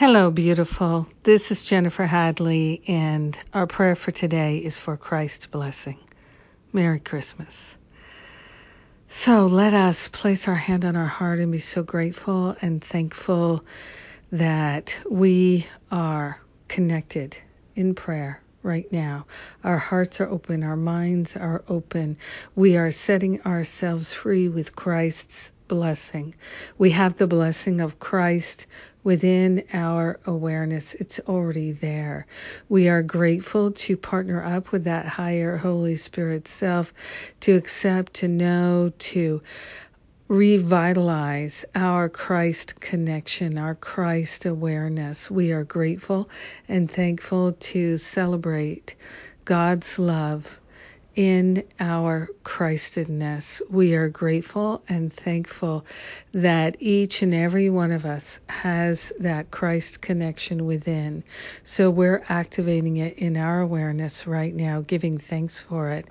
Hello, 0.00 0.30
beautiful. 0.30 1.06
This 1.24 1.50
is 1.50 1.62
Jennifer 1.62 2.06
Hadley, 2.06 2.80
and 2.88 3.38
our 3.52 3.66
prayer 3.66 3.94
for 3.94 4.10
today 4.10 4.56
is 4.56 4.78
for 4.78 4.96
Christ's 4.96 5.44
blessing. 5.44 5.98
Merry 6.72 7.00
Christmas. 7.00 7.76
So 9.10 9.44
let 9.44 9.74
us 9.74 10.08
place 10.08 10.48
our 10.48 10.54
hand 10.54 10.86
on 10.86 10.96
our 10.96 11.04
heart 11.04 11.38
and 11.38 11.52
be 11.52 11.58
so 11.58 11.82
grateful 11.82 12.56
and 12.62 12.82
thankful 12.82 13.62
that 14.32 14.96
we 15.10 15.66
are 15.92 16.40
connected 16.66 17.36
in 17.76 17.94
prayer 17.94 18.40
right 18.62 18.90
now. 18.90 19.26
Our 19.62 19.76
hearts 19.76 20.18
are 20.22 20.30
open, 20.30 20.62
our 20.62 20.76
minds 20.76 21.36
are 21.36 21.62
open. 21.68 22.16
We 22.54 22.78
are 22.78 22.90
setting 22.90 23.42
ourselves 23.42 24.14
free 24.14 24.48
with 24.48 24.74
Christ's 24.74 25.52
blessing. 25.70 26.34
We 26.78 26.90
have 26.90 27.16
the 27.16 27.28
blessing 27.28 27.80
of 27.80 28.00
Christ 28.00 28.66
within 29.04 29.62
our 29.72 30.18
awareness. 30.26 30.94
It's 30.94 31.20
already 31.20 31.70
there. 31.70 32.26
We 32.68 32.88
are 32.88 33.04
grateful 33.04 33.70
to 33.70 33.96
partner 33.96 34.42
up 34.42 34.72
with 34.72 34.84
that 34.84 35.06
higher 35.06 35.56
Holy 35.56 35.96
Spirit 35.96 36.48
self, 36.48 36.92
to 37.42 37.54
accept, 37.54 38.14
to 38.14 38.26
know, 38.26 38.92
to 38.98 39.42
revitalize 40.26 41.64
our 41.76 42.08
Christ 42.08 42.80
connection, 42.80 43.56
our 43.56 43.76
Christ 43.76 44.46
awareness. 44.46 45.30
We 45.30 45.52
are 45.52 45.62
grateful 45.62 46.28
and 46.68 46.90
thankful 46.90 47.52
to 47.52 47.96
celebrate 47.96 48.96
God's 49.44 50.00
love 50.00 50.58
in 51.16 51.64
our 51.80 52.28
Christedness. 52.44 53.62
We 53.68 53.94
are 53.94 54.08
grateful 54.08 54.82
and 54.88 55.12
thankful 55.12 55.84
that 56.32 56.76
each 56.78 57.22
and 57.22 57.34
every 57.34 57.68
one 57.68 57.90
of 57.90 58.04
us 58.06 58.38
has 58.48 59.12
that 59.18 59.50
Christ 59.50 60.00
connection 60.00 60.66
within. 60.66 61.24
So 61.64 61.90
we're 61.90 62.22
activating 62.28 62.98
it 62.98 63.18
in 63.18 63.36
our 63.36 63.60
awareness 63.60 64.26
right 64.26 64.54
now, 64.54 64.82
giving 64.82 65.18
thanks 65.18 65.60
for 65.60 65.90
it. 65.90 66.06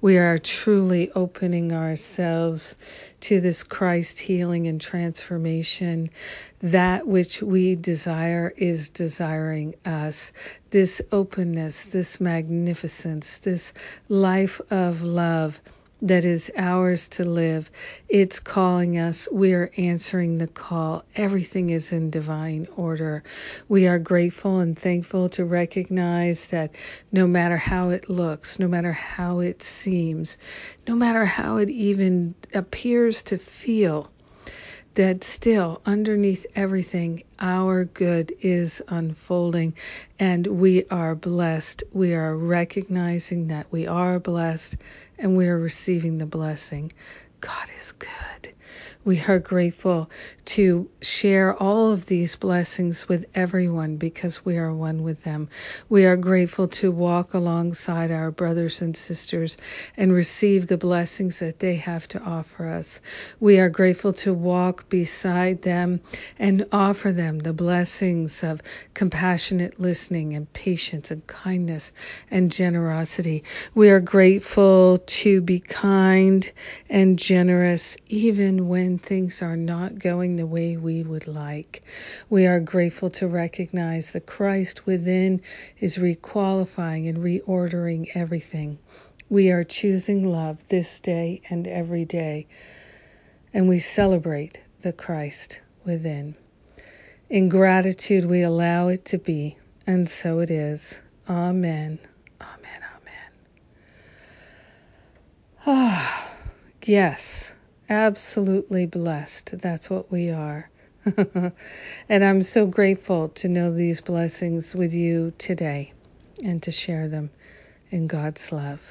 We 0.00 0.18
are 0.18 0.38
truly 0.38 1.10
opening 1.10 1.72
ourselves 1.72 2.76
to 3.22 3.40
this 3.40 3.62
Christ 3.62 4.18
healing 4.20 4.66
and 4.66 4.80
transformation. 4.80 6.10
That 6.60 7.06
which 7.06 7.42
we 7.42 7.74
desire 7.74 8.52
is 8.56 8.88
desiring 8.90 9.74
us. 9.84 10.32
This 10.70 11.02
openness, 11.12 11.84
this 11.84 12.20
magnificence, 12.20 13.38
this 13.38 13.72
life 14.08 14.43
of 14.70 15.02
love 15.02 15.60
that 16.04 16.26
is 16.26 16.50
ours 16.54 17.08
to 17.08 17.24
live. 17.24 17.70
It's 18.08 18.38
calling 18.38 18.98
us. 18.98 19.26
We 19.32 19.54
are 19.54 19.70
answering 19.78 20.36
the 20.36 20.46
call. 20.46 21.04
Everything 21.16 21.70
is 21.70 21.92
in 21.92 22.10
divine 22.10 22.68
order. 22.76 23.22
We 23.68 23.86
are 23.86 23.98
grateful 23.98 24.58
and 24.58 24.78
thankful 24.78 25.30
to 25.30 25.46
recognize 25.46 26.48
that 26.48 26.74
no 27.10 27.26
matter 27.26 27.56
how 27.56 27.88
it 27.88 28.10
looks, 28.10 28.58
no 28.58 28.68
matter 28.68 28.92
how 28.92 29.40
it 29.40 29.62
seems, 29.62 30.36
no 30.86 30.94
matter 30.94 31.24
how 31.24 31.56
it 31.56 31.70
even 31.70 32.34
appears 32.52 33.22
to 33.22 33.38
feel, 33.38 34.10
that 34.94 35.24
still 35.24 35.80
underneath 35.84 36.46
everything, 36.54 37.24
our 37.38 37.84
good 37.84 38.32
is 38.40 38.80
unfolding 38.88 39.74
and 40.18 40.46
we 40.46 40.86
are 40.88 41.14
blessed. 41.14 41.84
We 41.92 42.14
are 42.14 42.36
recognizing 42.36 43.48
that 43.48 43.66
we 43.70 43.86
are 43.86 44.20
blessed 44.20 44.76
and 45.18 45.36
we 45.36 45.48
are 45.48 45.58
receiving 45.58 46.18
the 46.18 46.26
blessing. 46.26 46.92
God 47.40 47.70
is 47.80 47.92
good. 47.92 48.54
We 49.04 49.20
are 49.28 49.38
grateful 49.38 50.08
to 50.46 50.88
share 51.02 51.54
all 51.54 51.92
of 51.92 52.06
these 52.06 52.36
blessings 52.36 53.06
with 53.06 53.26
everyone 53.34 53.96
because 53.96 54.46
we 54.46 54.56
are 54.56 54.72
one 54.72 55.02
with 55.02 55.22
them. 55.24 55.50
We 55.90 56.06
are 56.06 56.16
grateful 56.16 56.68
to 56.68 56.90
walk 56.90 57.34
alongside 57.34 58.10
our 58.10 58.30
brothers 58.30 58.80
and 58.80 58.96
sisters 58.96 59.58
and 59.98 60.10
receive 60.10 60.66
the 60.66 60.78
blessings 60.78 61.40
that 61.40 61.58
they 61.58 61.76
have 61.76 62.08
to 62.08 62.22
offer 62.22 62.66
us. 62.66 63.02
We 63.40 63.60
are 63.60 63.68
grateful 63.68 64.14
to 64.14 64.32
walk 64.32 64.88
beside 64.88 65.60
them 65.60 66.00
and 66.38 66.66
offer 66.72 67.12
them 67.12 67.40
the 67.40 67.52
blessings 67.52 68.42
of 68.42 68.62
compassionate 68.94 69.78
listening 69.78 70.34
and 70.34 70.50
patience 70.54 71.10
and 71.10 71.26
kindness 71.26 71.92
and 72.30 72.50
generosity. 72.50 73.44
We 73.74 73.90
are 73.90 74.00
grateful 74.00 75.02
to 75.06 75.42
be 75.42 75.60
kind 75.60 76.50
and 76.88 77.18
generous 77.18 77.98
even 78.08 78.68
when 78.68 78.93
things 78.98 79.42
are 79.42 79.56
not 79.56 79.98
going 79.98 80.36
the 80.36 80.46
way 80.46 80.76
we 80.76 81.02
would 81.02 81.26
like. 81.26 81.82
We 82.28 82.46
are 82.46 82.60
grateful 82.60 83.10
to 83.10 83.26
recognize 83.28 84.12
that 84.12 84.26
Christ 84.26 84.86
within 84.86 85.42
is 85.78 85.98
requalifying 85.98 87.08
and 87.08 87.18
reordering 87.18 88.08
everything. 88.14 88.78
We 89.28 89.50
are 89.50 89.64
choosing 89.64 90.24
love 90.24 90.66
this 90.68 91.00
day 91.00 91.42
and 91.48 91.66
every 91.66 92.04
day, 92.04 92.46
and 93.52 93.68
we 93.68 93.78
celebrate 93.78 94.60
the 94.80 94.92
Christ 94.92 95.60
within. 95.84 96.34
In 97.30 97.48
gratitude, 97.48 98.24
we 98.24 98.42
allow 98.42 98.88
it 98.88 99.06
to 99.06 99.18
be, 99.18 99.58
and 99.86 100.08
so 100.08 100.40
it 100.40 100.50
is. 100.50 100.98
Amen. 101.28 101.98
Amen. 102.40 102.80
Amen. 102.96 103.32
Ah, 105.66 106.30
yes 106.84 107.33
absolutely 107.88 108.86
blessed. 108.86 109.58
That's 109.60 109.90
what 109.90 110.10
we 110.10 110.30
are. 110.30 110.70
and 112.08 112.24
I'm 112.24 112.42
so 112.42 112.66
grateful 112.66 113.28
to 113.30 113.48
know 113.48 113.72
these 113.72 114.00
blessings 114.00 114.74
with 114.74 114.94
you 114.94 115.32
today 115.38 115.92
and 116.42 116.62
to 116.62 116.70
share 116.70 117.08
them 117.08 117.30
in 117.90 118.06
God's 118.06 118.52
love 118.52 118.82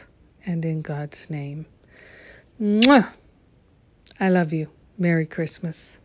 and 0.46 0.64
in 0.64 0.81
God's 0.81 1.30
name. 1.30 1.66
Mwah! 2.62 3.12
I 4.20 4.30
love 4.30 4.54
you. 4.54 4.70
Merry 4.98 5.25
Christmas. 5.25 5.98